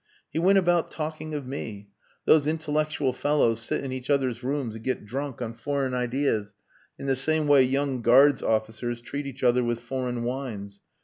[0.31, 1.89] "He went about talking of me.
[2.25, 6.55] Those intellectual fellows sit in each other's rooms and get drunk on foreign ideas
[6.97, 10.81] in the same way young Guards' officers treat each other with foreign wines.